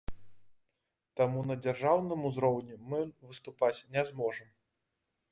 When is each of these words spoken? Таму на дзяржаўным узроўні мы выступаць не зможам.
Таму 1.19 1.39
на 1.49 1.57
дзяржаўным 1.63 2.23
узроўні 2.29 2.77
мы 2.93 3.01
выступаць 3.27 3.85
не 3.97 4.03
зможам. 4.09 4.49